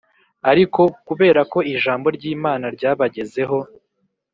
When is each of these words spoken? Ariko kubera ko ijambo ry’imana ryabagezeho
Ariko 0.51 0.81
kubera 1.07 1.41
ko 1.51 1.59
ijambo 1.73 2.07
ry’imana 2.17 2.65
ryabagezeho 2.75 3.57